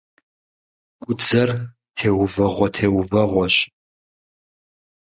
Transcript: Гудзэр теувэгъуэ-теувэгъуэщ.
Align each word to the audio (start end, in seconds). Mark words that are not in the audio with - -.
Гудзэр 1.05 1.49
теувэгъуэ-теувэгъуэщ. 1.97 3.55